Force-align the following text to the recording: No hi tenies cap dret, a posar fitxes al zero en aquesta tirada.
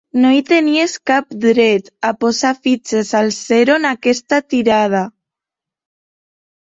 No 0.21 0.29
hi 0.35 0.39
tenies 0.45 0.95
cap 1.09 1.35
dret, 1.43 1.91
a 2.09 2.11
posar 2.25 2.53
fitxes 2.63 3.13
al 3.21 3.31
zero 3.41 3.79
en 3.83 3.87
aquesta 3.93 4.41
tirada. 4.55 5.07